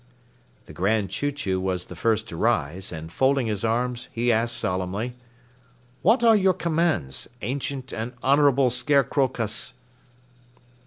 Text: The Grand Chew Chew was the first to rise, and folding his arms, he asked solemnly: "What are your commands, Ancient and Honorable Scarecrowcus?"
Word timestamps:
The 0.65 0.73
Grand 0.73 1.11
Chew 1.11 1.31
Chew 1.31 1.61
was 1.61 1.85
the 1.85 1.95
first 1.95 2.27
to 2.29 2.35
rise, 2.35 2.91
and 2.91 3.11
folding 3.13 3.45
his 3.45 3.63
arms, 3.63 4.09
he 4.11 4.31
asked 4.31 4.57
solemnly: 4.57 5.13
"What 6.01 6.23
are 6.23 6.35
your 6.35 6.55
commands, 6.55 7.27
Ancient 7.43 7.93
and 7.93 8.13
Honorable 8.23 8.71
Scarecrowcus?" 8.71 9.73